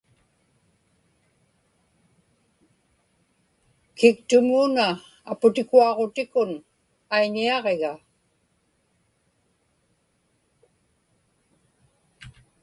kiktumuuna 3.97 4.85
aputikuaġutikun 5.31 6.51
aiñiaġiga 7.15 7.93